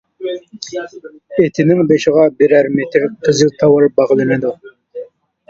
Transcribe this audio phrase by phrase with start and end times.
[1.43, 4.57] ئېتىنىڭ بېشىغا بىرەر مېتىر قىزىل تاۋار باغلىنىدۇ.